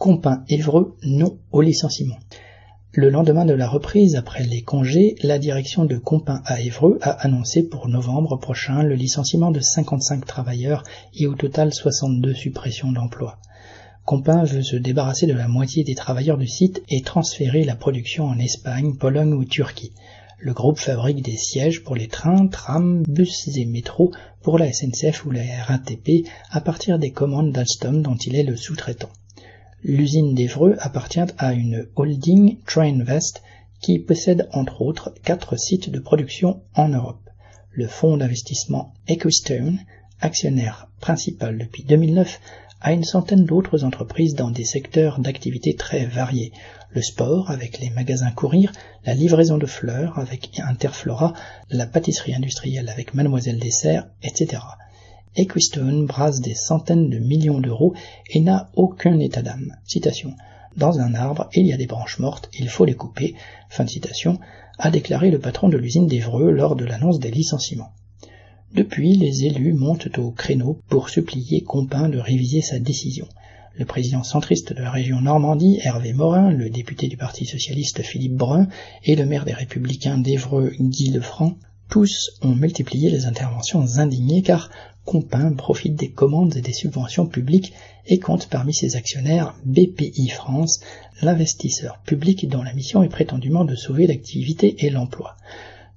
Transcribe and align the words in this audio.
Compin-Évreux, 0.00 0.96
non 1.02 1.36
au 1.52 1.60
licenciement. 1.60 2.16
Le 2.94 3.10
lendemain 3.10 3.44
de 3.44 3.52
la 3.52 3.68
reprise 3.68 4.16
après 4.16 4.44
les 4.44 4.62
congés, 4.62 5.14
la 5.22 5.38
direction 5.38 5.84
de 5.84 5.98
Compin 5.98 6.40
à 6.46 6.62
Évreux 6.62 6.98
a 7.02 7.10
annoncé 7.10 7.68
pour 7.68 7.86
novembre 7.86 8.38
prochain 8.38 8.82
le 8.82 8.94
licenciement 8.94 9.50
de 9.50 9.60
55 9.60 10.24
travailleurs 10.24 10.84
et 11.12 11.26
au 11.26 11.34
total 11.34 11.74
62 11.74 12.32
suppressions 12.32 12.92
d'emplois. 12.92 13.40
Compin 14.06 14.42
veut 14.44 14.62
se 14.62 14.76
débarrasser 14.76 15.26
de 15.26 15.34
la 15.34 15.48
moitié 15.48 15.84
des 15.84 15.94
travailleurs 15.94 16.38
du 16.38 16.48
site 16.48 16.82
et 16.88 17.02
transférer 17.02 17.64
la 17.64 17.76
production 17.76 18.24
en 18.24 18.38
Espagne, 18.38 18.94
Pologne 18.96 19.34
ou 19.34 19.44
Turquie. 19.44 19.92
Le 20.38 20.54
groupe 20.54 20.78
fabrique 20.78 21.22
des 21.22 21.36
sièges 21.36 21.84
pour 21.84 21.94
les 21.94 22.08
trains, 22.08 22.46
trams, 22.46 23.02
bus 23.02 23.50
et 23.54 23.66
métros 23.66 24.12
pour 24.40 24.58
la 24.58 24.72
SNCF 24.72 25.26
ou 25.26 25.30
la 25.30 25.42
RATP 25.66 26.26
à 26.50 26.62
partir 26.62 26.98
des 26.98 27.12
commandes 27.12 27.52
d'Alstom 27.52 28.00
dont 28.00 28.16
il 28.16 28.34
est 28.34 28.44
le 28.44 28.56
sous-traitant. 28.56 29.10
L'usine 29.82 30.34
d'Evreux 30.34 30.76
appartient 30.80 31.20
à 31.38 31.54
une 31.54 31.86
holding 31.96 32.58
Trainvest 32.66 33.42
qui 33.80 33.98
possède 33.98 34.48
entre 34.52 34.82
autres 34.82 35.14
quatre 35.24 35.56
sites 35.56 35.88
de 35.88 35.98
production 35.98 36.62
en 36.74 36.88
Europe. 36.90 37.30
Le 37.72 37.86
fonds 37.86 38.18
d'investissement 38.18 38.92
Equistone, 39.08 39.78
actionnaire 40.20 40.88
principal 41.00 41.56
depuis 41.56 41.82
2009, 41.84 42.40
a 42.82 42.92
une 42.92 43.04
centaine 43.04 43.44
d'autres 43.44 43.84
entreprises 43.84 44.34
dans 44.34 44.50
des 44.50 44.64
secteurs 44.64 45.18
d'activité 45.18 45.74
très 45.76 46.04
variés. 46.06 46.52
Le 46.90 47.02
sport 47.02 47.50
avec 47.50 47.78
les 47.78 47.90
magasins 47.90 48.30
Courir, 48.30 48.72
la 49.06 49.14
livraison 49.14 49.58
de 49.58 49.66
fleurs 49.66 50.18
avec 50.18 50.60
Interflora, 50.60 51.32
la 51.70 51.86
pâtisserie 51.86 52.34
industrielle 52.34 52.88
avec 52.88 53.14
Mademoiselle 53.14 53.58
Dessert, 53.58 54.08
etc. 54.22 54.62
Equistone 55.36 56.06
brasse 56.06 56.40
des 56.40 56.54
centaines 56.54 57.08
de 57.08 57.18
millions 57.18 57.60
d'euros 57.60 57.94
et 58.30 58.40
n'a 58.40 58.70
aucun 58.74 59.18
état 59.20 59.42
d'âme. 59.42 59.76
Citation. 59.84 60.34
Dans 60.76 60.98
un 60.98 61.14
arbre, 61.14 61.48
il 61.54 61.66
y 61.66 61.72
a 61.72 61.76
des 61.76 61.86
branches 61.86 62.18
mortes, 62.18 62.50
il 62.58 62.68
faut 62.68 62.84
les 62.84 62.94
couper. 62.94 63.34
Fin 63.68 63.84
de 63.84 63.90
citation, 63.90 64.38
a 64.78 64.90
déclaré 64.90 65.30
le 65.30 65.38
patron 65.38 65.68
de 65.68 65.76
l'usine 65.76 66.06
d'Evreux 66.06 66.50
lors 66.50 66.74
de 66.74 66.84
l'annonce 66.84 67.20
des 67.20 67.30
licenciements. 67.30 67.92
Depuis, 68.74 69.16
les 69.16 69.44
élus 69.44 69.72
montent 69.72 70.16
au 70.18 70.30
créneau 70.30 70.80
pour 70.88 71.08
supplier 71.08 71.62
Compin 71.62 72.08
de 72.08 72.18
réviser 72.18 72.60
sa 72.60 72.78
décision. 72.78 73.26
Le 73.74 73.84
président 73.84 74.22
centriste 74.22 74.72
de 74.72 74.82
la 74.82 74.90
région 74.90 75.20
Normandie, 75.20 75.80
Hervé 75.82 76.12
Morin, 76.12 76.50
le 76.50 76.70
député 76.70 77.08
du 77.08 77.16
Parti 77.16 77.46
socialiste 77.46 78.02
Philippe 78.02 78.36
Brun 78.36 78.68
et 79.04 79.16
le 79.16 79.26
maire 79.26 79.44
des 79.44 79.54
Républicains 79.54 80.18
d'Evreux, 80.18 80.72
Guy 80.78 81.10
Lefranc, 81.10 81.56
tous 81.88 82.30
ont 82.42 82.54
multiplié 82.54 83.10
les 83.10 83.26
interventions 83.26 83.98
indignées 83.98 84.42
car 84.42 84.70
Compin 85.10 85.52
profite 85.54 85.96
des 85.96 86.12
commandes 86.12 86.56
et 86.56 86.60
des 86.60 86.72
subventions 86.72 87.26
publiques 87.26 87.72
et 88.06 88.20
compte 88.20 88.46
parmi 88.46 88.72
ses 88.72 88.94
actionnaires 88.94 89.56
BPI 89.64 90.28
France, 90.28 90.78
l'investisseur 91.20 91.98
public 92.06 92.48
dont 92.48 92.62
la 92.62 92.72
mission 92.74 93.02
est 93.02 93.08
prétendument 93.08 93.64
de 93.64 93.74
sauver 93.74 94.06
l'activité 94.06 94.86
et 94.86 94.90
l'emploi. 94.90 95.34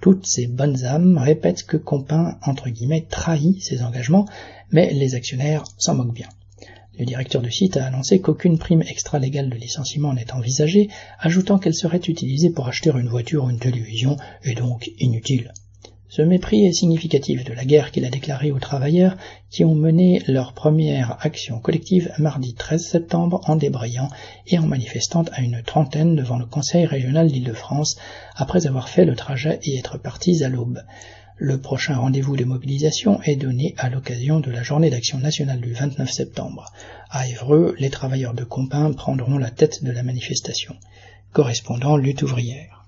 Toutes 0.00 0.28
ces 0.28 0.46
bonnes 0.46 0.84
âmes 0.84 1.18
répètent 1.18 1.64
que 1.64 1.76
Compin, 1.76 2.38
entre 2.46 2.70
guillemets, 2.70 3.04
trahit 3.10 3.60
ses 3.60 3.82
engagements, 3.82 4.28
mais 4.70 4.92
les 4.92 5.16
actionnaires 5.16 5.64
s'en 5.76 5.96
moquent 5.96 6.14
bien. 6.14 6.28
Le 6.96 7.04
directeur 7.04 7.42
du 7.42 7.50
site 7.50 7.78
a 7.78 7.86
annoncé 7.86 8.20
qu'aucune 8.20 8.58
prime 8.58 8.82
extra-légale 8.82 9.50
de 9.50 9.56
licenciement 9.56 10.14
n'est 10.14 10.32
envisagée, 10.32 10.88
ajoutant 11.18 11.58
qu'elle 11.58 11.74
serait 11.74 11.96
utilisée 11.96 12.50
pour 12.50 12.68
acheter 12.68 12.90
une 12.90 13.08
voiture 13.08 13.42
ou 13.42 13.50
une 13.50 13.58
télévision, 13.58 14.16
et 14.44 14.54
donc 14.54 14.88
inutile. 15.00 15.52
Ce 16.10 16.22
mépris 16.22 16.66
est 16.66 16.72
significatif 16.72 17.44
de 17.44 17.52
la 17.52 17.64
guerre 17.64 17.92
qu'il 17.92 18.04
a 18.04 18.10
déclarée 18.10 18.50
aux 18.50 18.58
travailleurs 18.58 19.16
qui 19.48 19.64
ont 19.64 19.76
mené 19.76 20.20
leur 20.26 20.54
première 20.54 21.16
action 21.24 21.60
collective 21.60 22.10
mardi 22.18 22.54
13 22.54 22.84
septembre 22.84 23.40
en 23.46 23.54
débrayant 23.54 24.08
et 24.48 24.58
en 24.58 24.66
manifestant 24.66 25.22
à 25.30 25.40
une 25.40 25.62
trentaine 25.62 26.16
devant 26.16 26.36
le 26.36 26.46
Conseil 26.46 26.84
régional 26.84 27.28
d'Île-de-France 27.28 27.96
après 28.34 28.66
avoir 28.66 28.88
fait 28.88 29.04
le 29.04 29.14
trajet 29.14 29.60
et 29.62 29.78
être 29.78 29.98
partis 29.98 30.42
à 30.42 30.48
l'aube. 30.48 30.82
Le 31.36 31.60
prochain 31.60 31.96
rendez-vous 31.96 32.36
de 32.36 32.44
mobilisation 32.44 33.22
est 33.22 33.36
donné 33.36 33.76
à 33.78 33.88
l'occasion 33.88 34.40
de 34.40 34.50
la 34.50 34.64
journée 34.64 34.90
d'action 34.90 35.18
nationale 35.18 35.60
du 35.60 35.74
29 35.74 36.10
septembre. 36.10 36.72
À 37.08 37.28
Évreux, 37.28 37.76
les 37.78 37.88
travailleurs 37.88 38.34
de 38.34 38.42
Compin 38.42 38.92
prendront 38.92 39.38
la 39.38 39.52
tête 39.52 39.84
de 39.84 39.92
la 39.92 40.02
manifestation. 40.02 40.74
Correspondant 41.32 41.96
lutte 41.96 42.22
ouvrière. 42.22 42.79